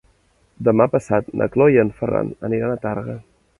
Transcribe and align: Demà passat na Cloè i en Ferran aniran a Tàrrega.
Demà 0.67 0.87
passat 0.95 1.29
na 1.43 1.49
Cloè 1.57 1.75
i 1.77 1.79
en 1.83 1.93
Ferran 2.01 2.35
aniran 2.51 2.77
a 2.79 2.83
Tàrrega. 2.89 3.19